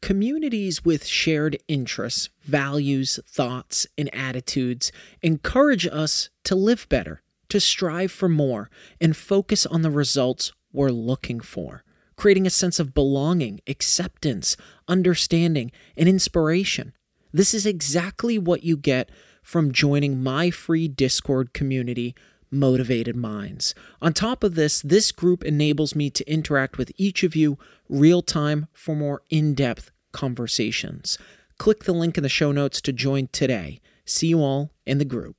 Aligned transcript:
Communities 0.00 0.84
with 0.84 1.06
shared 1.06 1.58
interests, 1.66 2.30
values, 2.42 3.18
thoughts, 3.26 3.86
and 3.96 4.12
attitudes 4.14 4.92
encourage 5.22 5.86
us 5.86 6.30
to 6.44 6.54
live 6.54 6.88
better, 6.88 7.22
to 7.48 7.60
strive 7.60 8.12
for 8.12 8.28
more, 8.28 8.70
and 9.00 9.16
focus 9.16 9.66
on 9.66 9.82
the 9.82 9.90
results 9.90 10.52
we're 10.72 10.90
looking 10.90 11.40
for 11.40 11.84
creating 12.18 12.46
a 12.46 12.50
sense 12.50 12.78
of 12.80 12.92
belonging, 12.92 13.60
acceptance, 13.66 14.56
understanding, 14.88 15.70
and 15.96 16.08
inspiration. 16.08 16.92
This 17.32 17.54
is 17.54 17.64
exactly 17.64 18.38
what 18.38 18.64
you 18.64 18.76
get 18.76 19.08
from 19.40 19.72
joining 19.72 20.22
my 20.22 20.50
free 20.50 20.88
Discord 20.88 21.54
community, 21.54 22.14
Motivated 22.50 23.16
Minds. 23.16 23.74
On 24.00 24.12
top 24.12 24.42
of 24.42 24.54
this, 24.54 24.80
this 24.80 25.12
group 25.12 25.44
enables 25.44 25.94
me 25.94 26.10
to 26.10 26.30
interact 26.30 26.78
with 26.78 26.92
each 26.96 27.22
of 27.22 27.36
you 27.36 27.58
real 27.88 28.22
time 28.22 28.68
for 28.72 28.94
more 28.94 29.22
in 29.30 29.54
depth 29.54 29.90
conversations. 30.12 31.18
Click 31.58 31.84
the 31.84 31.92
link 31.92 32.16
in 32.16 32.22
the 32.22 32.28
show 32.28 32.52
notes 32.52 32.80
to 32.80 32.92
join 32.92 33.28
today. 33.32 33.80
See 34.04 34.28
you 34.28 34.40
all 34.40 34.70
in 34.86 34.98
the 34.98 35.04
group. 35.04 35.36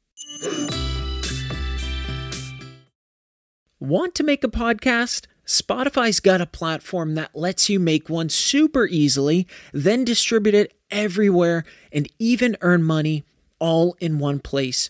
Want 3.79 4.13
to 4.15 4.23
make 4.23 4.43
a 4.43 4.49
podcast? 4.49 5.25
Spotify's 5.45 6.19
got 6.19 6.41
a 6.41 6.45
platform 6.45 7.15
that 7.15 7.35
lets 7.35 7.69
you 7.69 7.79
make 7.79 8.09
one 8.09 8.29
super 8.29 8.85
easily, 8.85 9.47
then 9.73 10.03
distribute 10.03 10.53
it 10.53 10.73
everywhere 10.91 11.63
and 11.91 12.07
even 12.19 12.55
earn 12.61 12.83
money 12.83 13.23
all 13.57 13.95
in 13.99 14.19
one 14.19 14.39
place 14.39 14.89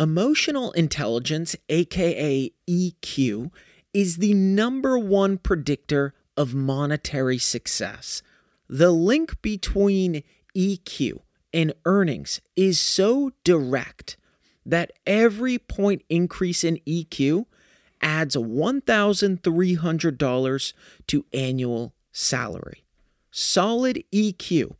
Emotional 0.00 0.72
intelligence, 0.72 1.54
aka 1.68 2.50
EQ, 2.68 3.52
is 3.92 4.16
the 4.16 4.34
number 4.34 4.98
one 4.98 5.38
predictor 5.38 6.12
of 6.36 6.52
monetary 6.52 7.38
success. 7.38 8.20
The 8.68 8.90
link 8.90 9.40
between 9.40 10.24
EQ 10.56 11.20
and 11.52 11.72
earnings 11.84 12.40
is 12.56 12.80
so 12.80 13.30
direct 13.44 14.16
that 14.66 14.90
every 15.06 15.58
point 15.58 16.02
increase 16.08 16.64
in 16.64 16.80
EQ 16.88 17.46
adds 18.00 18.34
$1,300 18.34 20.72
to 21.06 21.26
annual 21.32 21.94
salary. 22.10 22.82
Solid 23.30 24.02
EQ 24.12 24.74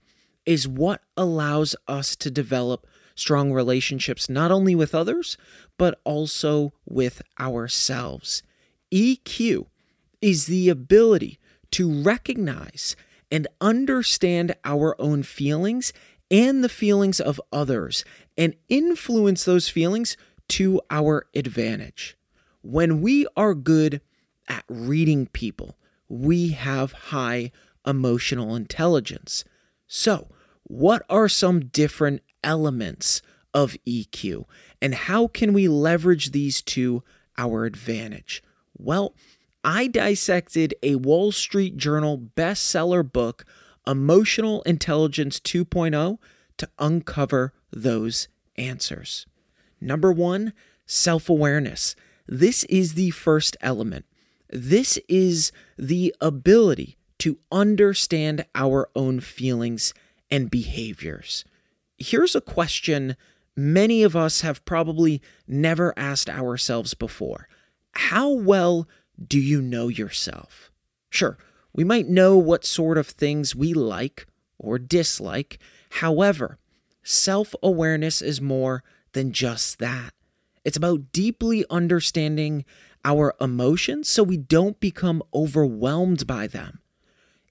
is 0.45 0.67
what 0.67 1.03
allows 1.17 1.77
us 1.87 2.17
to 2.17 2.33
develop 2.33 2.85
strong 3.15 3.53
relationships, 3.53 4.29
not 4.29 4.51
only 4.51 4.75
with 4.75 4.95
others, 4.95 5.37
but 5.79 6.01
also 6.05 6.73
with 6.85 7.23
ourselves. 7.39 8.43
EQ 8.93 9.67
is 10.21 10.47
the 10.47 10.69
ability 10.69 11.39
to 11.71 12.03
recognize 12.03 12.97
and 13.31 13.49
understand 13.61 14.55
our 14.65 14.95
own 15.01 15.23
feelings 15.23 15.93
and 16.31 16.65
the 16.65 16.69
feelings 16.69 17.21
of 17.21 17.41
others 17.53 18.05
and 18.37 18.55
influence 18.69 19.45
those 19.45 19.69
feelings 19.69 20.17
to 20.49 20.81
our 20.91 21.27
advantage. 21.35 22.17
When 22.63 23.01
we 23.01 23.27
are 23.37 23.55
good 23.55 24.01
at 24.49 24.65
reading 24.69 25.27
people, 25.27 25.77
we 26.09 26.51
have 26.51 26.93
high 26.93 27.51
emotional 27.87 28.55
intelligence. 28.55 29.45
So, 29.87 30.29
what 30.65 31.03
are 31.11 31.29
some 31.29 31.67
different 31.67 32.23
elements 32.45 33.23
of 33.53 33.77
EQ 33.87 34.45
and 34.83 34.95
how 34.95 35.29
can 35.29 35.53
we 35.53 35.67
leverage 35.67 36.33
these 36.33 36.61
to 36.61 37.03
our 37.39 37.65
advantage? 37.65 38.43
Well, 38.77 39.15
I 39.65 39.87
dissected 39.87 40.75
a 40.83 40.97
Wall 40.97 41.33
Street 41.33 41.79
Journal 41.79 42.19
bestseller 42.37 43.11
book, 43.11 43.47
Emotional 43.87 44.61
Intelligence 44.63 45.41
2.0, 45.41 46.19
to 46.59 46.69
uncover 46.79 47.55
those 47.73 48.29
answers. 48.57 49.27
Number 49.81 50.13
one, 50.13 50.53
self 50.85 51.31
awareness. 51.31 51.97
This 52.27 52.65
is 52.65 52.95
the 52.95 53.11
first 53.11 53.57
element. 53.61 54.05
This 54.51 54.99
is 55.09 55.51
the 55.79 56.15
ability 56.21 56.99
to 57.19 57.39
understand 57.51 58.45
our 58.55 58.91
own 58.95 59.21
feelings 59.21 59.95
and 60.31 60.51
behaviors 60.51 61.45
here's 61.99 62.35
a 62.35 62.41
question 62.41 63.17
many 63.57 64.03
of 64.03 64.17
us 64.17 64.41
have 64.41 64.65
probably 64.65 65.23
never 65.47 65.93
asked 65.97 66.29
ourselves 66.29 66.95
before 66.95 67.49
How 67.93 68.31
well 68.31 68.89
do 69.27 69.39
you 69.39 69.63
know 69.63 69.89
yourself? 69.89 70.71
Sure, 71.11 71.39
we 71.73 71.85
might 71.85 72.09
know 72.09 72.37
what 72.37 72.65
sort 72.65 72.99
of 72.99 73.07
things 73.07 73.55
we 73.55 73.73
like 73.73 74.27
or 74.59 74.79
dislike. 74.79 75.59
However, 75.91 76.59
self 77.03 77.55
awareness 77.63 78.23
is 78.23 78.41
more 78.41 78.83
than 79.13 79.33
just 79.33 79.79
that. 79.79 80.13
It's 80.65 80.77
about 80.77 81.13
deeply 81.13 81.65
understanding 81.71 82.65
our 83.05 83.35
emotions 83.41 84.09
so 84.09 84.23
we 84.23 84.39
don't 84.39 84.81
become 84.81 85.23
overwhelmed 85.35 86.27
by 86.27 86.47
them. 86.47 86.81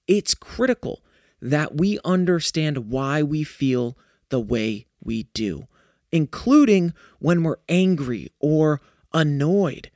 It's 0.07 0.33
critical 0.33 1.03
that 1.41 1.77
we 1.77 1.99
understand 2.03 2.89
why 2.89 3.21
we 3.21 3.43
feel 3.43 3.97
the 4.33 4.39
way 4.39 4.87
we 4.99 5.27
do, 5.35 5.67
including 6.11 6.91
when 7.19 7.43
we're 7.43 7.59
angry 7.69 8.31
or 8.39 8.81
annoyed. 9.13 9.91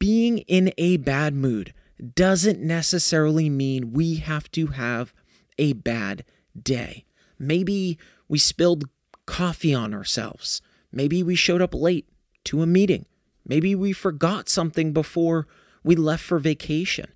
Being 0.00 0.38
in 0.38 0.72
a 0.76 0.96
bad 0.96 1.32
mood 1.32 1.72
doesn't 2.16 2.58
necessarily 2.58 3.48
mean 3.48 3.92
we 3.92 4.16
have 4.16 4.50
to 4.50 4.66
have 4.68 5.14
a 5.58 5.74
bad 5.74 6.24
day. 6.60 7.04
Maybe 7.38 8.00
we 8.26 8.40
spilled 8.40 8.88
coffee 9.26 9.72
on 9.72 9.94
ourselves. 9.94 10.60
Maybe 10.90 11.22
we 11.22 11.36
showed 11.36 11.62
up 11.62 11.72
late 11.72 12.08
to 12.46 12.62
a 12.62 12.66
meeting. 12.66 13.06
Maybe 13.46 13.76
we 13.76 13.92
forgot 13.92 14.48
something 14.48 14.92
before 14.92 15.46
we 15.84 15.94
left 15.94 16.24
for 16.24 16.40
vacation. 16.40 17.12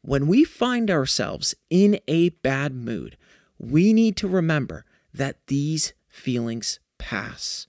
When 0.00 0.26
we 0.28 0.44
find 0.44 0.90
ourselves 0.90 1.54
in 1.68 2.00
a 2.08 2.30
bad 2.30 2.72
mood, 2.72 3.18
we 3.58 3.92
need 3.92 4.16
to 4.16 4.28
remember 4.28 4.86
that 5.12 5.46
these 5.46 5.92
feelings 6.08 6.80
pass. 6.98 7.66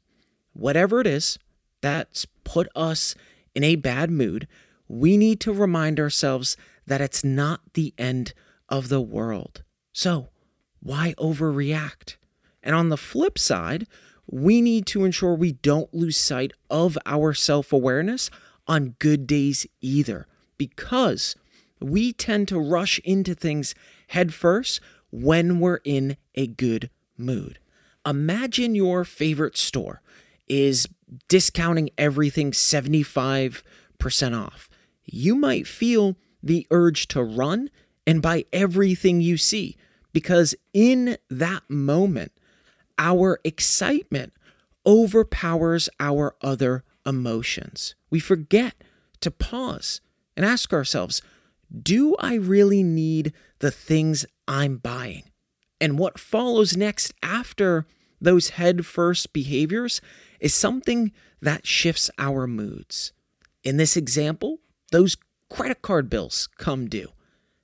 Whatever 0.54 1.02
it 1.02 1.08
is 1.08 1.40
that's 1.82 2.26
put 2.44 2.68
us 2.76 3.16
in 3.56 3.64
a 3.64 3.76
bad 3.76 4.12
mood, 4.12 4.48
we 4.88 5.18
need 5.18 5.40
to 5.42 5.54
remind 5.54 6.00
ourselves 6.00 6.58
that 6.86 7.02
it's 7.02 7.24
not 7.24 7.62
the 7.74 7.94
end 7.98 8.34
of 8.70 8.90
the 8.90 9.02
world. 9.02 9.64
So, 9.94 10.30
why 10.82 11.14
overreact? 11.18 12.16
And 12.64 12.76
on 12.76 12.90
the 12.90 12.98
flip 12.98 13.38
side, 13.38 13.88
we 14.28 14.62
need 14.62 14.86
to 14.88 15.04
ensure 15.04 15.34
we 15.34 15.54
don't 15.54 15.94
lose 15.94 16.18
sight 16.18 16.52
of 16.70 16.98
our 17.06 17.34
self 17.34 17.74
awareness 17.74 18.30
on 18.68 18.96
good 19.00 19.28
days 19.28 19.66
either, 19.82 20.28
because 20.58 21.36
we 21.80 22.14
tend 22.14 22.48
to 22.48 22.60
rush 22.60 23.00
into 23.00 23.34
things 23.34 23.74
headfirst 24.08 24.80
when 25.12 25.60
we're 25.60 25.82
in 25.84 26.16
a 26.36 26.48
good 26.48 26.90
mood. 27.18 27.60
Imagine 28.06 28.76
your 28.76 29.04
favorite 29.04 29.58
store 29.58 30.02
is 30.48 30.88
discounting 31.28 31.90
everything 31.98 32.52
75% 32.52 33.64
off. 34.38 34.70
You 35.06 35.36
might 35.36 35.68
feel 35.68 36.18
the 36.42 36.68
urge 36.72 37.08
to 37.10 37.24
run 37.24 37.70
and 38.08 38.22
buy 38.22 38.46
everything 38.52 39.22
you 39.22 39.38
see 39.38 39.78
because 40.14 40.56
in 40.74 41.18
that 41.30 41.64
moment, 41.70 42.32
our 42.98 43.40
excitement 43.44 44.34
overpowers 44.86 45.90
our 46.00 46.36
other 46.42 46.84
emotions. 47.06 47.96
We 48.10 48.20
forget 48.20 48.76
to 49.22 49.32
pause 49.32 50.02
and 50.36 50.46
ask 50.46 50.74
ourselves 50.74 51.22
do 51.82 52.16
I 52.20 52.36
really 52.36 52.84
need 52.84 53.32
the 53.60 53.72
things 53.72 54.26
I'm 54.48 54.78
buying? 54.78 55.31
And 55.82 55.98
what 55.98 56.20
follows 56.20 56.78
next 56.78 57.12
after 57.24 57.88
those 58.22 58.50
head 58.50 58.86
first 58.86 59.34
behaviors 59.34 60.00
is 60.40 60.54
something 60.54 61.12
that 61.42 61.66
shifts 61.66 62.12
our 62.20 62.46
moods. 62.46 63.14
In 63.64 63.78
this 63.78 63.98
example, 63.98 64.60
those 64.92 65.18
credit 65.50 65.82
card 65.82 66.08
bills 66.08 66.48
come 66.60 66.88
due. 66.88 67.10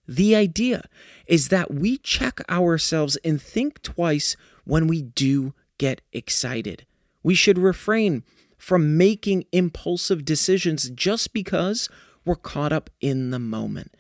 The 0.08 0.36
idea 0.36 0.84
is 1.28 1.50
that 1.50 1.72
we 1.72 2.00
check 2.00 2.42
ourselves 2.50 3.18
and 3.24 3.40
think 3.40 3.84
twice 3.84 4.36
when 4.64 4.88
we 4.88 5.04
do 5.04 5.54
get 5.78 6.02
excited. 6.12 6.88
We 7.22 7.36
should 7.36 7.60
refrain 7.60 8.24
from 8.58 8.98
making 8.98 9.46
impulsive 9.52 10.26
decisions 10.26 10.90
just 10.90 11.34
because 11.34 11.88
we're 12.26 12.36
caught 12.36 12.74
up 12.74 12.90
in 13.00 13.30
the 13.30 13.40
moment. 13.40 13.94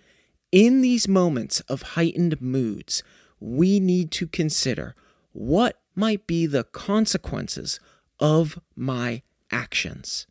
In 0.52 0.81
these 0.81 1.08
moments 1.08 1.60
of 1.62 1.81
heightened 1.94 2.42
moods, 2.42 3.04
we 3.39 3.80
need 3.80 4.12
to 4.12 4.28
consider 4.28 4.95
what 5.31 5.80
might 5.95 6.28
be 6.28 6.45
the 6.45 6.63
consequences 6.63 7.80
of 8.19 8.60
my 8.75 9.22
actions. 9.51 10.28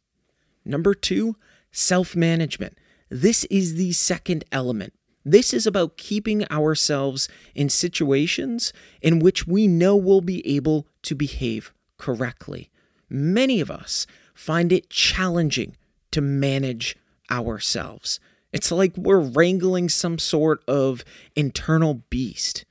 Number 0.65 0.95
two, 0.95 1.37
self 1.71 2.17
management. 2.17 2.77
This 3.09 3.45
is 3.45 3.77
the 3.77 3.93
second 3.93 4.45
element. 4.51 4.93
This 5.25 5.53
is 5.53 5.67
about 5.67 5.97
keeping 5.97 6.49
ourselves 6.51 7.29
in 7.55 7.69
situations 7.69 8.73
in 9.03 9.19
which 9.19 9.47
we 9.47 9.67
know 9.67 9.97
we'll 9.97 10.21
be 10.21 10.47
able 10.47 10.87
to 11.03 11.15
behave 11.15 11.73
correctly. 11.99 12.71
Many 13.09 13.61
of 13.61 13.71
us 13.71 14.07
find 14.35 14.73
it 14.73 14.91
challenging 14.91 15.77
to 16.13 16.21
manage 16.21 16.97
ourselves. 17.31 18.21
It's 18.53 18.71
like 18.71 18.97
we're 18.97 19.19
wrangling 19.19 19.89
some 19.89 20.19
sort 20.19 20.63
of 20.69 21.05
internal 21.35 22.03
beast. 22.09 22.65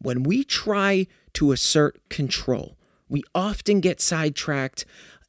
When 0.00 0.22
we 0.22 0.44
try 0.44 1.06
to 1.34 1.52
assert 1.52 2.00
control, 2.08 2.76
we 3.08 3.22
often 3.34 3.80
get 3.80 4.00
sidetracked 4.00 4.84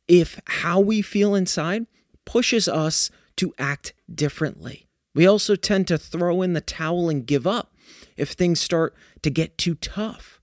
if 0.07 0.39
how 0.45 0.79
we 0.79 1.01
feel 1.01 1.35
inside 1.35 1.88
pushes 2.25 2.68
us 2.68 3.09
to 3.38 3.53
act 3.57 3.94
differently. 4.13 4.88
We 5.13 5.27
also 5.27 5.56
tend 5.56 5.88
to 5.88 5.97
throw 5.97 6.41
in 6.41 6.53
the 6.53 6.62
towel 6.62 7.09
and 7.09 7.25
give 7.25 7.45
up 7.45 7.75
if 8.15 8.31
things 8.31 8.59
start 8.59 8.95
to 9.23 9.29
get 9.29 9.57
too 9.57 9.75
tough. 9.75 10.39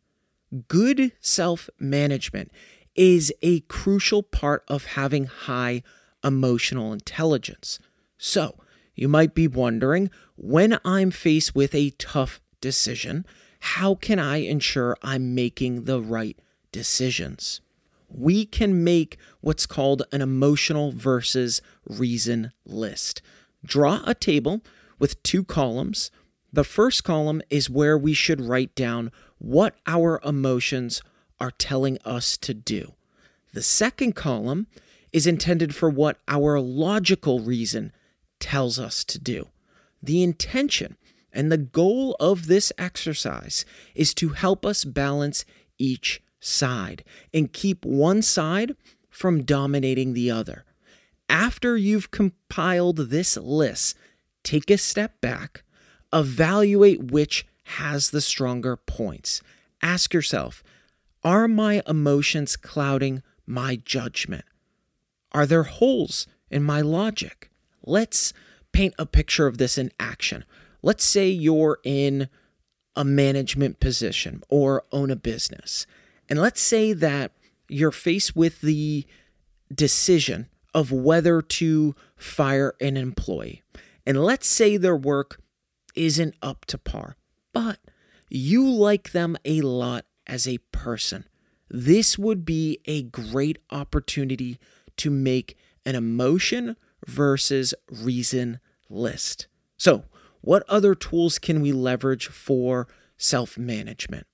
Good 0.69 1.12
self 1.20 1.70
management 1.78 2.50
is 2.94 3.32
a 3.42 3.60
crucial 3.60 4.22
part 4.22 4.64
of 4.69 4.86
having 4.86 5.26
high 5.26 5.82
emotional 6.25 6.92
intelligence. 6.92 7.78
So, 8.19 8.58
you 8.94 9.08
might 9.08 9.34
be 9.34 9.46
wondering 9.46 10.10
when 10.36 10.78
I'm 10.84 11.12
faced 11.12 11.54
with 11.54 11.75
a 11.75 11.90
tough 11.90 12.40
decision, 12.60 13.25
how 13.60 13.94
can 13.94 14.19
I 14.19 14.38
ensure 14.38 14.96
I'm 15.02 15.34
making 15.34 15.84
the 15.84 16.00
right 16.00 16.38
decisions? 16.72 17.60
We 18.08 18.46
can 18.46 18.82
make 18.82 19.19
what's 19.40 19.66
called 19.66 20.02
an 20.12 20.22
emotional 20.22 20.93
versus 20.93 21.60
reason 21.87 22.52
list. 22.64 23.20
Draw 23.64 24.02
a 24.06 24.14
table 24.14 24.62
with 24.99 25.22
two 25.22 25.44
columns. 25.44 26.10
The 26.52 26.64
first 26.64 27.05
column 27.05 27.43
is 27.50 27.69
where 27.69 27.99
we 27.99 28.14
should 28.14 28.40
write 28.40 28.75
down 28.75 29.12
what 29.38 29.75
our 29.87 30.20
emotions 30.25 31.02
are 31.38 31.50
telling 31.50 31.99
us 32.04 32.37
to 32.38 32.54
do. 32.54 32.94
The 33.52 33.62
second 33.62 34.14
column 34.14 34.66
is 35.12 35.26
intended 35.26 35.75
for 35.75 35.90
what 35.90 36.19
our 36.28 36.61
logical 36.61 37.40
reason 37.40 37.93
tells 38.40 38.78
us 38.78 39.04
to 39.04 39.19
do. 39.19 39.49
The 40.02 40.22
intention 40.22 40.96
and 41.32 41.50
the 41.50 41.58
goal 41.58 42.16
of 42.19 42.46
this 42.46 42.72
exercise 42.78 43.64
is 43.94 44.14
to 44.14 44.30
help 44.30 44.64
us 44.64 44.84
balance 44.84 45.44
each 45.78 46.22
side 46.40 47.04
and 47.32 47.52
keep 47.52 47.84
one 47.84 48.22
side 48.22 48.75
from 49.10 49.44
dominating 49.44 50.14
the 50.14 50.30
other. 50.30 50.64
After 51.28 51.76
you've 51.76 52.10
compiled 52.10 52.96
this 52.96 53.36
list, 53.36 53.96
take 54.42 54.70
a 54.70 54.78
step 54.78 55.20
back, 55.20 55.62
evaluate 56.12 57.10
which 57.10 57.46
has 57.64 58.10
the 58.10 58.20
stronger 58.20 58.76
points. 58.76 59.42
Ask 59.82 60.14
yourself 60.14 60.62
Are 61.23 61.47
my 61.49 61.82
emotions 61.87 62.56
clouding 62.56 63.23
my 63.47 63.76
judgment? 63.76 64.44
Are 65.32 65.47
there 65.47 65.64
holes 65.64 66.26
in 66.50 66.62
my 66.62 66.80
logic? 66.80 67.50
Let's 67.85 68.32
paint 68.73 68.94
a 68.99 69.06
picture 69.06 69.47
of 69.47 69.58
this 69.58 69.76
in 69.76 69.92
action. 70.00 70.44
Let's 70.82 71.04
say 71.04 71.28
you're 71.28 71.78
in 71.85 72.28
a 72.94 73.04
management 73.04 73.80
position 73.80 74.42
or 74.49 74.85
own 74.92 75.11
a 75.11 75.16
business. 75.16 75.87
And 76.28 76.40
let's 76.40 76.61
say 76.61 76.92
that 76.92 77.32
you're 77.68 77.92
faced 77.92 78.35
with 78.35 78.61
the 78.61 79.06
decision 79.73 80.49
of 80.75 80.92
whether 80.92 81.40
to 81.40 81.94
fire 82.16 82.75
an 82.80 82.97
employee. 82.97 83.62
And 84.06 84.23
let's 84.23 84.47
say 84.47 84.76
their 84.76 84.97
work 84.97 85.40
isn't 85.94 86.35
up 86.42 86.64
to 86.66 86.78
par, 86.78 87.16
but 87.52 87.78
you 88.28 88.68
like 88.68 89.12
them 89.12 89.37
a 89.44 89.61
lot 89.61 90.04
as 90.26 90.47
a 90.47 90.58
person. 90.73 91.25
This 91.70 92.18
would 92.18 92.44
be 92.44 92.80
a 92.87 93.02
great 93.02 93.58
opportunity 93.70 94.58
to 94.97 95.11
make 95.11 95.56
an 95.85 95.94
emotion 95.94 96.76
versus 97.06 97.75
reason 97.90 98.61
list. 98.88 99.47
So, 99.76 100.04
what 100.40 100.64
other 100.68 100.95
tools 100.95 101.38
can 101.38 101.61
we 101.61 101.73
leverage 101.73 102.28
for 102.28 102.88
self 103.16 103.59
management? 103.59 104.26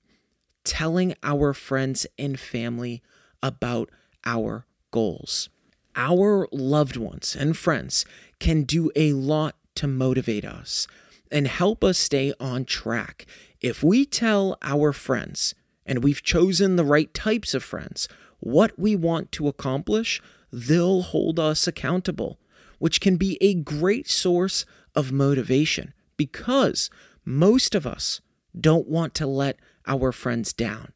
Telling 0.63 1.15
our 1.23 1.53
friends 1.53 2.07
and 2.17 2.39
family 2.39 3.01
about 3.41 3.89
our 4.25 4.65
goals. 4.91 5.49
Our 5.95 6.47
loved 6.51 6.97
ones 6.97 7.35
and 7.35 7.55
friends 7.57 8.05
can 8.39 8.63
do 8.63 8.91
a 8.95 9.13
lot 9.13 9.55
to 9.75 9.87
motivate 9.87 10.45
us 10.45 10.87
and 11.31 11.47
help 11.47 11.83
us 11.83 11.97
stay 11.97 12.33
on 12.39 12.65
track. 12.65 13.25
If 13.61 13.83
we 13.83 14.05
tell 14.05 14.57
our 14.61 14.93
friends, 14.93 15.55
and 15.85 16.03
we've 16.03 16.23
chosen 16.23 16.75
the 16.75 16.83
right 16.83 17.13
types 17.13 17.53
of 17.53 17.63
friends, 17.63 18.07
what 18.39 18.77
we 18.77 18.95
want 18.95 19.31
to 19.33 19.47
accomplish, 19.47 20.21
they'll 20.51 21.01
hold 21.01 21.39
us 21.39 21.67
accountable, 21.67 22.39
which 22.79 23.01
can 23.01 23.17
be 23.17 23.37
a 23.41 23.53
great 23.53 24.09
source 24.09 24.65
of 24.95 25.11
motivation 25.11 25.93
because 26.17 26.89
most 27.23 27.75
of 27.75 27.85
us 27.85 28.21
don't 28.59 28.87
want 28.87 29.13
to 29.15 29.27
let 29.27 29.57
our 29.87 30.11
friends 30.11 30.53
down. 30.53 30.93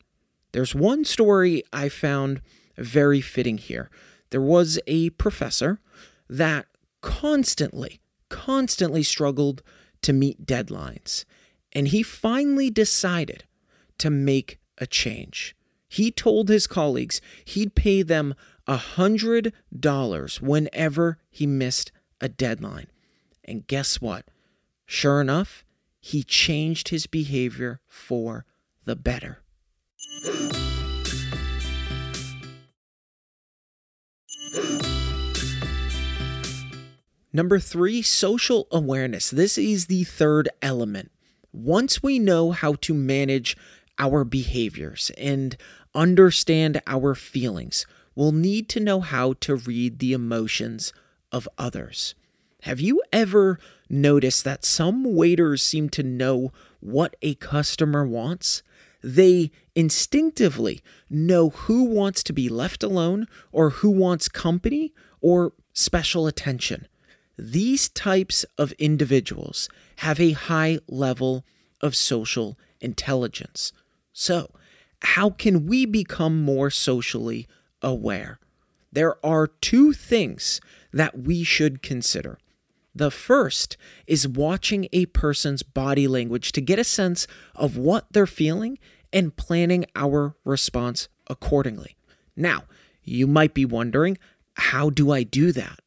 There's 0.51 0.73
one 0.73 1.05
story 1.05 1.63
I 1.71 1.89
found 1.89 2.41
very 2.77 3.21
fitting 3.21 3.57
here. 3.57 3.89
There 4.29 4.41
was 4.41 4.79
a 4.87 5.09
professor 5.11 5.79
that 6.29 6.65
constantly, 7.01 7.99
constantly 8.29 9.03
struggled 9.03 9.61
to 10.01 10.13
meet 10.13 10.45
deadlines. 10.45 11.25
And 11.73 11.89
he 11.89 12.03
finally 12.03 12.69
decided 12.69 13.43
to 13.99 14.09
make 14.09 14.59
a 14.77 14.87
change. 14.87 15.55
He 15.89 16.11
told 16.11 16.47
his 16.49 16.67
colleagues 16.67 17.19
he'd 17.43 17.73
pay 17.73 18.03
them 18.03 18.35
a 18.67 18.77
$100 18.77 20.41
whenever 20.41 21.17
he 21.31 21.47
missed 21.47 21.91
a 22.21 22.29
deadline. 22.29 22.87
And 23.43 23.65
guess 23.65 23.99
what? 23.99 24.25
Sure 24.85 25.19
enough, 25.19 25.65
he 25.99 26.21
changed 26.23 26.89
his 26.89 27.07
behavior 27.07 27.81
for 27.87 28.45
the 28.85 28.95
better. 28.95 29.39
Number 37.33 37.59
three, 37.59 38.01
social 38.01 38.67
awareness. 38.71 39.29
This 39.29 39.57
is 39.57 39.85
the 39.87 40.03
third 40.03 40.49
element. 40.61 41.11
Once 41.51 42.03
we 42.03 42.19
know 42.19 42.51
how 42.51 42.73
to 42.73 42.93
manage 42.93 43.55
our 43.99 44.23
behaviors 44.23 45.11
and 45.17 45.57
understand 45.95 46.81
our 46.87 47.15
feelings, 47.15 47.85
we'll 48.15 48.31
need 48.31 48.69
to 48.69 48.79
know 48.79 49.01
how 49.01 49.33
to 49.41 49.55
read 49.55 49.99
the 49.99 50.13
emotions 50.13 50.93
of 51.31 51.47
others. 51.57 52.15
Have 52.63 52.81
you 52.81 53.01
ever 53.13 53.59
noticed 53.89 54.43
that 54.43 54.65
some 54.65 55.15
waiters 55.15 55.61
seem 55.61 55.89
to 55.91 56.03
know 56.03 56.51
what 56.79 57.15
a 57.21 57.35
customer 57.35 58.05
wants? 58.05 58.63
They 59.01 59.51
instinctively 59.75 60.81
know 61.09 61.49
who 61.49 61.85
wants 61.85 62.21
to 62.23 62.33
be 62.33 62.49
left 62.49 62.83
alone 62.83 63.27
or 63.51 63.69
who 63.69 63.89
wants 63.89 64.27
company 64.27 64.93
or 65.21 65.53
special 65.73 66.27
attention. 66.27 66.87
These 67.37 67.87
types 67.87 68.45
of 68.57 68.73
individuals 68.73 69.69
have 69.97 70.19
a 70.19 70.33
high 70.33 70.79
level 70.89 71.45
of 71.79 71.95
social 71.95 72.57
intelligence. 72.81 73.71
So, 74.11 74.51
how 75.01 75.29
can 75.29 75.65
we 75.65 75.85
become 75.85 76.41
more 76.41 76.69
socially 76.69 77.47
aware? 77.81 78.39
There 78.91 79.23
are 79.25 79.47
two 79.47 79.93
things 79.93 80.59
that 80.91 81.19
we 81.19 81.43
should 81.43 81.81
consider. 81.81 82.37
The 82.93 83.11
first 83.11 83.77
is 84.07 84.27
watching 84.27 84.87
a 84.91 85.05
person's 85.07 85.63
body 85.63 86.07
language 86.07 86.51
to 86.53 86.61
get 86.61 86.79
a 86.79 86.83
sense 86.83 87.27
of 87.55 87.77
what 87.77 88.07
they're 88.11 88.25
feeling 88.25 88.79
and 89.13 89.35
planning 89.35 89.85
our 89.95 90.35
response 90.43 91.07
accordingly. 91.27 91.95
Now, 92.35 92.63
you 93.03 93.27
might 93.27 93.53
be 93.53 93.65
wondering, 93.65 94.17
how 94.53 94.89
do 94.89 95.11
I 95.11 95.23
do 95.23 95.51
that? 95.51 95.79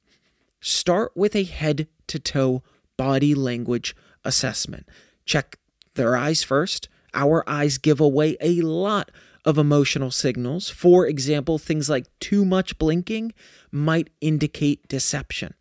Start 0.60 1.12
with 1.16 1.34
a 1.34 1.44
head 1.44 1.88
to 2.06 2.18
toe 2.18 2.62
body 2.96 3.34
language 3.34 3.96
assessment. 4.24 4.88
Check 5.24 5.58
their 5.94 6.16
eyes 6.16 6.42
first. 6.44 6.88
Our 7.14 7.48
eyes 7.48 7.78
give 7.78 8.00
away 8.00 8.36
a 8.40 8.60
lot 8.62 9.10
of 9.44 9.58
emotional 9.58 10.10
signals. 10.10 10.70
For 10.70 11.06
example, 11.06 11.58
things 11.58 11.90
like 11.90 12.06
too 12.20 12.44
much 12.44 12.78
blinking 12.78 13.32
might 13.70 14.10
indicate 14.20 14.88
deception. 14.88 15.54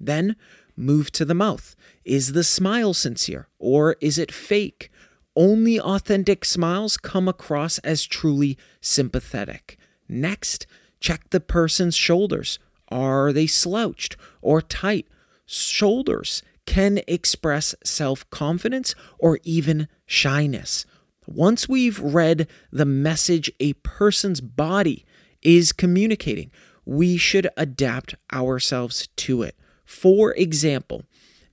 Then 0.00 0.36
move 0.76 1.10
to 1.12 1.24
the 1.24 1.34
mouth. 1.34 1.74
Is 2.04 2.32
the 2.32 2.44
smile 2.44 2.94
sincere 2.94 3.48
or 3.58 3.96
is 4.00 4.18
it 4.18 4.32
fake? 4.32 4.90
Only 5.36 5.78
authentic 5.80 6.44
smiles 6.44 6.96
come 6.96 7.28
across 7.28 7.78
as 7.78 8.04
truly 8.04 8.58
sympathetic. 8.80 9.78
Next, 10.08 10.66
check 11.00 11.30
the 11.30 11.40
person's 11.40 11.94
shoulders. 11.94 12.58
Are 12.88 13.32
they 13.32 13.46
slouched 13.46 14.16
or 14.40 14.62
tight? 14.62 15.06
Shoulders 15.46 16.42
can 16.66 17.00
express 17.06 17.74
self 17.84 18.28
confidence 18.30 18.94
or 19.18 19.38
even 19.44 19.88
shyness. 20.06 20.86
Once 21.28 21.68
we've 21.68 22.00
read 22.00 22.48
the 22.72 22.86
message 22.86 23.52
a 23.60 23.74
person's 23.74 24.40
body 24.40 25.04
is 25.42 25.72
communicating, 25.72 26.50
we 26.86 27.18
should 27.18 27.46
adapt 27.54 28.14
ourselves 28.32 29.08
to 29.14 29.42
it. 29.42 29.54
For 29.84 30.32
example, 30.36 31.04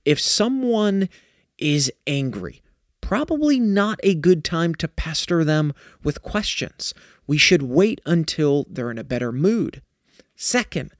if 0.02 0.18
someone 0.18 1.10
is 1.58 1.92
angry, 2.06 2.62
probably 3.02 3.60
not 3.60 4.00
a 4.02 4.14
good 4.14 4.44
time 4.44 4.74
to 4.76 4.88
pester 4.88 5.44
them 5.44 5.74
with 6.02 6.22
questions. 6.22 6.94
We 7.26 7.36
should 7.36 7.62
wait 7.62 8.00
until 8.06 8.64
they're 8.70 8.90
in 8.90 8.98
a 8.98 9.04
better 9.04 9.30
mood. 9.30 9.82
Second, 10.34 10.90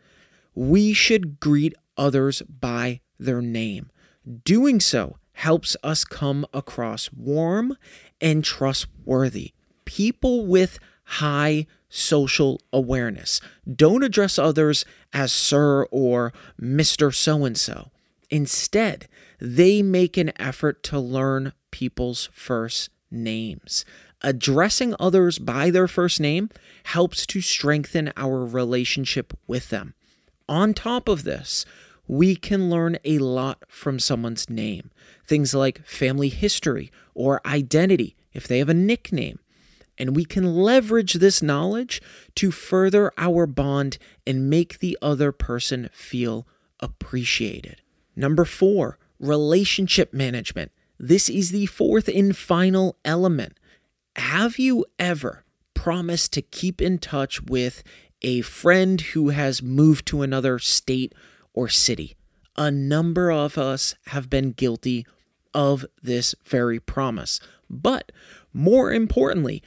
we 0.54 0.92
should 0.92 1.40
greet 1.40 1.73
others 1.97 2.42
by 2.42 3.00
their 3.18 3.40
name. 3.40 3.90
Doing 4.45 4.80
so 4.80 5.16
helps 5.37 5.76
us 5.83 6.05
come 6.05 6.47
across 6.55 7.12
warm 7.12 7.76
and 8.21 8.43
trustworthy. 8.43 9.52
People 9.85 10.47
with 10.47 10.78
high 11.05 11.66
social 11.90 12.61
awareness 12.73 13.40
don't 13.71 14.02
address 14.02 14.38
others 14.38 14.85
as 15.12 15.33
Sir 15.33 15.85
or 15.90 16.33
Mr. 16.61 17.14
So 17.14 17.45
and 17.45 17.57
so. 17.57 17.90
Instead, 18.31 19.09
they 19.38 19.83
make 19.83 20.16
an 20.16 20.33
effort 20.40 20.83
to 20.85 20.99
learn 20.99 21.52
people's 21.71 22.31
first 22.33 22.88
names. 23.11 23.85
Addressing 24.23 24.95
others 24.99 25.38
by 25.38 25.71
their 25.71 25.87
first 25.87 26.19
name 26.19 26.49
helps 26.85 27.26
to 27.26 27.43
strengthen 27.43 28.11
our 28.16 28.45
relationship 28.45 29.35
with 29.47 29.69
them. 29.69 29.93
On 30.49 30.73
top 30.73 31.09
of 31.09 31.25
this, 31.25 31.66
we 32.09 32.37
can 32.37 32.71
learn 32.71 32.99
a 33.05 33.19
lot 33.19 33.64
from 33.69 33.99
someone's 33.99 34.49
name. 34.49 34.90
Things 35.26 35.54
like 35.54 35.85
family 35.87 36.28
history 36.28 36.90
or 37.14 37.40
identity, 37.47 38.16
if 38.33 38.47
they 38.47 38.59
have 38.59 38.68
a 38.68 38.75
nickname. 38.75 39.38
And 39.99 40.14
we 40.14 40.25
can 40.25 40.54
leverage 40.54 41.14
this 41.14 41.42
knowledge 41.42 42.02
to 42.37 42.50
further 42.50 43.12
our 43.16 43.47
bond 43.47 43.99
and 44.26 44.50
make 44.50 44.78
the 44.78 44.99
other 45.00 45.33
person 45.33 45.88
feel 45.92 46.47
appreciated. 46.80 47.80
Number 48.14 48.45
four, 48.45 48.99
relationship 49.18 50.12
management. 50.12 50.71
This 50.99 51.28
is 51.28 51.50
the 51.50 51.66
fourth 51.66 52.09
and 52.09 52.37
final 52.37 52.97
element. 53.04 53.59
Have 54.16 54.59
you 54.59 54.85
ever 54.99 55.45
promised 55.75 56.33
to 56.33 56.42
keep 56.42 56.83
in 56.83 56.99
touch 56.99 57.42
with 57.42 57.83
a 58.23 58.40
friend 58.40 59.00
who 59.00 59.28
has 59.28 59.62
moved 59.62 60.06
to 60.06 60.23
another 60.23 60.59
state 60.59 61.14
or 61.52 61.68
city. 61.68 62.16
A 62.56 62.71
number 62.71 63.30
of 63.30 63.59
us 63.59 63.95
have 64.06 64.30
been 64.30 64.52
guilty 64.52 65.06
of 65.56 65.86
this 66.02 66.34
very 66.44 66.78
promise, 66.78 67.40
but 67.68 68.12
more 68.52 68.92
importantly, 68.92 69.62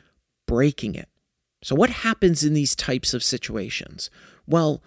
breaking 0.45 0.93
it. 0.95 1.09
So, 1.63 1.75
what 1.75 1.89
happens 1.89 2.43
in 2.43 2.53
these 2.53 2.75
types 2.75 3.13
of 3.13 3.23
situations? 3.23 4.09
Well, 4.47 4.81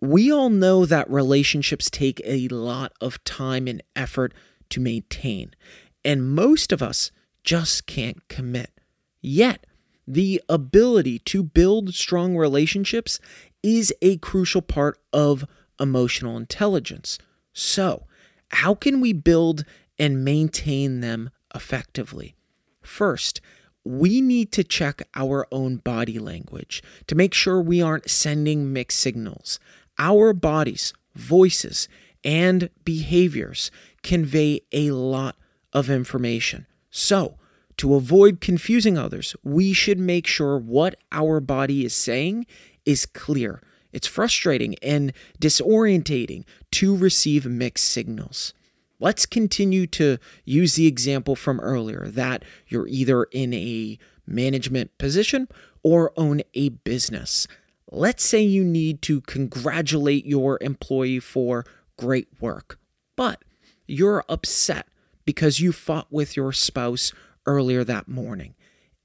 we 0.00 0.32
all 0.32 0.50
know 0.50 0.84
that 0.86 1.08
relationships 1.10 1.88
take 1.88 2.20
a 2.24 2.48
lot 2.48 2.92
of 3.00 3.22
time 3.22 3.68
and 3.68 3.82
effort 3.94 4.34
to 4.70 4.80
maintain, 4.80 5.54
and 6.04 6.34
most 6.34 6.72
of 6.72 6.82
us 6.82 7.12
just 7.44 7.86
can't 7.86 8.26
commit. 8.28 8.70
Yet, 9.20 9.66
the 10.08 10.42
ability 10.48 11.18
to 11.20 11.42
build 11.42 11.94
strong 11.94 12.36
relationships 12.36 13.20
is 13.62 13.92
a 14.00 14.16
crucial 14.18 14.62
part 14.62 14.98
of 15.12 15.44
emotional 15.78 16.36
intelligence. 16.36 17.18
So, 17.52 18.06
how 18.50 18.74
can 18.74 19.00
we 19.00 19.12
build 19.12 19.64
and 19.98 20.24
maintain 20.24 21.00
them 21.00 21.30
effectively? 21.54 22.34
First, 22.82 23.40
we 23.84 24.20
need 24.20 24.50
to 24.52 24.64
check 24.64 25.02
our 25.14 25.46
own 25.52 25.76
body 25.76 26.18
language 26.18 26.82
to 27.06 27.14
make 27.14 27.32
sure 27.34 27.60
we 27.60 27.80
aren't 27.80 28.10
sending 28.10 28.72
mixed 28.72 28.98
signals. 28.98 29.60
Our 29.98 30.32
bodies, 30.32 30.92
voices, 31.14 31.88
and 32.24 32.68
behaviors 32.84 33.70
convey 34.02 34.60
a 34.72 34.90
lot 34.90 35.36
of 35.72 35.88
information. 35.88 36.66
So, 36.90 37.36
to 37.76 37.94
avoid 37.94 38.40
confusing 38.40 38.96
others, 38.96 39.36
we 39.44 39.72
should 39.72 39.98
make 39.98 40.26
sure 40.26 40.58
what 40.58 40.96
our 41.12 41.40
body 41.40 41.84
is 41.84 41.94
saying 41.94 42.46
is 42.84 43.06
clear. 43.06 43.62
It's 43.92 44.06
frustrating 44.06 44.76
and 44.82 45.12
disorientating 45.40 46.44
to 46.72 46.96
receive 46.96 47.46
mixed 47.46 47.84
signals. 47.84 48.54
Let's 48.98 49.26
continue 49.26 49.86
to 49.88 50.18
use 50.44 50.74
the 50.74 50.86
example 50.86 51.36
from 51.36 51.60
earlier 51.60 52.06
that 52.08 52.44
you're 52.66 52.88
either 52.88 53.24
in 53.24 53.52
a 53.52 53.98
management 54.26 54.96
position 54.98 55.48
or 55.82 56.12
own 56.16 56.42
a 56.54 56.70
business. 56.70 57.46
Let's 57.90 58.24
say 58.24 58.42
you 58.42 58.64
need 58.64 59.02
to 59.02 59.20
congratulate 59.20 60.26
your 60.26 60.58
employee 60.60 61.20
for 61.20 61.64
great 61.96 62.28
work, 62.40 62.78
but 63.16 63.42
you're 63.86 64.24
upset 64.28 64.88
because 65.24 65.60
you 65.60 65.72
fought 65.72 66.08
with 66.10 66.36
your 66.36 66.52
spouse 66.52 67.12
earlier 67.44 67.84
that 67.84 68.08
morning. 68.08 68.54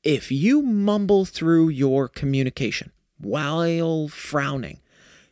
If 0.03 0.31
you 0.31 0.61
mumble 0.61 1.25
through 1.25 1.69
your 1.69 2.07
communication 2.07 2.91
while 3.19 4.07
frowning, 4.07 4.79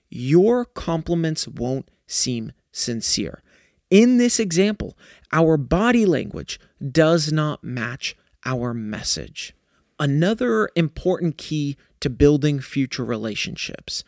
your 0.09 0.65
compliments 0.65 1.47
won't 1.47 1.89
seem 2.05 2.51
sincere. 2.71 3.41
In 3.89 4.17
this 4.17 4.39
example, 4.39 4.97
our 5.31 5.57
body 5.57 6.05
language 6.05 6.59
does 6.91 7.31
not 7.31 7.63
match 7.63 8.15
our 8.45 8.73
message. 8.73 9.53
Another 9.99 10.69
important 10.75 11.37
key 11.37 11.75
to 11.99 12.09
building 12.09 12.59
future 12.59 13.03
relationships 13.03 14.03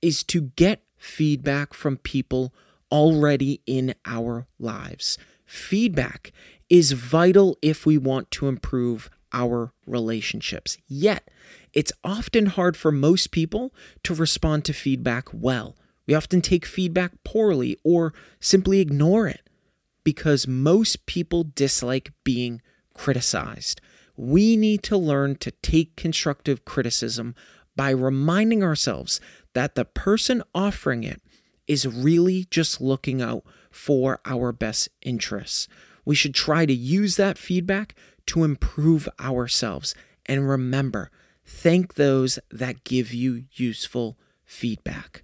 is 0.00 0.22
to 0.24 0.52
get 0.56 0.82
feedback 0.96 1.74
from 1.74 1.96
people 1.98 2.54
already 2.90 3.60
in 3.66 3.94
our 4.06 4.46
lives. 4.58 5.18
Feedback 5.44 6.32
is 6.70 6.92
vital 6.92 7.58
if 7.60 7.84
we 7.84 7.98
want 7.98 8.30
to 8.30 8.48
improve 8.48 9.10
our 9.32 9.72
relationships. 9.86 10.78
Yet, 10.86 11.28
it's 11.72 11.92
often 12.04 12.46
hard 12.46 12.76
for 12.76 12.92
most 12.92 13.32
people 13.32 13.74
to 14.04 14.14
respond 14.14 14.64
to 14.66 14.72
feedback 14.72 15.28
well. 15.32 15.76
We 16.06 16.14
often 16.14 16.40
take 16.40 16.66
feedback 16.66 17.12
poorly 17.24 17.78
or 17.82 18.12
simply 18.40 18.80
ignore 18.80 19.26
it 19.26 19.48
because 20.04 20.46
most 20.46 21.06
people 21.06 21.44
dislike 21.54 22.12
being 22.24 22.60
criticized. 22.94 23.80
We 24.16 24.56
need 24.56 24.82
to 24.84 24.96
learn 24.96 25.36
to 25.36 25.50
take 25.50 25.96
constructive 25.96 26.64
criticism 26.64 27.34
by 27.74 27.90
reminding 27.90 28.62
ourselves 28.62 29.20
that 29.54 29.74
the 29.74 29.84
person 29.84 30.42
offering 30.54 31.02
it 31.02 31.20
is 31.66 31.86
really 31.86 32.46
just 32.50 32.80
looking 32.80 33.20
out 33.22 33.44
for 33.70 34.20
our 34.24 34.52
best 34.52 34.88
interests. 35.02 35.66
We 36.04 36.14
should 36.14 36.34
try 36.34 36.66
to 36.66 36.72
use 36.72 37.16
that 37.16 37.38
feedback 37.38 37.94
to 38.26 38.44
improve 38.44 39.08
ourselves. 39.18 39.94
And 40.26 40.48
remember, 40.48 41.10
thank 41.44 41.94
those 41.94 42.38
that 42.50 42.84
give 42.84 43.12
you 43.12 43.44
useful 43.52 44.18
feedback. 44.44 45.23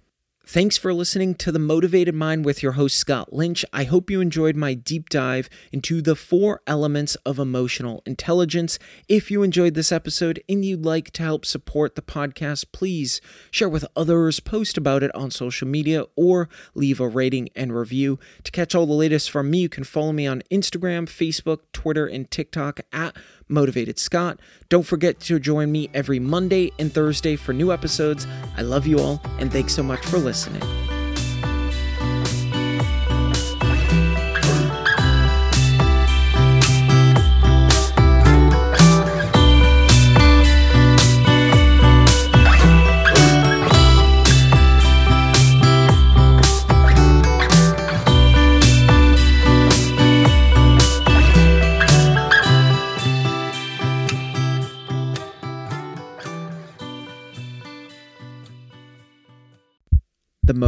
Thanks 0.51 0.77
for 0.77 0.93
listening 0.93 1.35
to 1.35 1.51
The 1.53 1.59
Motivated 1.59 2.13
Mind 2.13 2.43
with 2.43 2.61
your 2.61 2.73
host, 2.73 2.97
Scott 2.97 3.31
Lynch. 3.31 3.63
I 3.71 3.85
hope 3.85 4.11
you 4.11 4.19
enjoyed 4.19 4.57
my 4.57 4.73
deep 4.73 5.07
dive 5.07 5.49
into 5.71 6.01
the 6.01 6.13
four 6.13 6.59
elements 6.67 7.15
of 7.25 7.39
emotional 7.39 8.03
intelligence. 8.05 8.77
If 9.07 9.31
you 9.31 9.43
enjoyed 9.43 9.75
this 9.75 9.93
episode 9.93 10.43
and 10.49 10.65
you'd 10.65 10.83
like 10.83 11.11
to 11.11 11.23
help 11.23 11.45
support 11.45 11.95
the 11.95 12.01
podcast, 12.01 12.73
please 12.73 13.21
share 13.49 13.69
with 13.69 13.85
others, 13.95 14.41
post 14.41 14.77
about 14.77 15.03
it 15.03 15.15
on 15.15 15.31
social 15.31 15.69
media, 15.69 16.03
or 16.17 16.49
leave 16.75 16.99
a 16.99 17.07
rating 17.07 17.47
and 17.55 17.73
review. 17.73 18.19
To 18.43 18.51
catch 18.51 18.75
all 18.75 18.85
the 18.85 18.91
latest 18.91 19.31
from 19.31 19.49
me, 19.49 19.59
you 19.59 19.69
can 19.69 19.85
follow 19.85 20.11
me 20.11 20.27
on 20.27 20.43
Instagram, 20.51 21.05
Facebook, 21.05 21.59
Twitter, 21.71 22.07
and 22.07 22.29
TikTok 22.29 22.81
at 22.91 23.15
Motivated 23.51 23.99
Scott. 23.99 24.39
Don't 24.69 24.85
forget 24.85 25.19
to 25.21 25.39
join 25.39 25.71
me 25.71 25.89
every 25.93 26.19
Monday 26.19 26.71
and 26.79 26.91
Thursday 26.91 27.35
for 27.35 27.53
new 27.53 27.71
episodes. 27.71 28.25
I 28.57 28.61
love 28.61 28.87
you 28.87 28.99
all, 28.99 29.21
and 29.37 29.51
thanks 29.51 29.73
so 29.73 29.83
much 29.83 30.05
for 30.05 30.17
listening. 30.17 30.61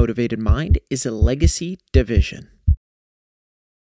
Motivated 0.03 0.37
Mind 0.37 0.79
is 0.89 1.05
a 1.05 1.11
legacy 1.11 1.79
division. 1.93 2.52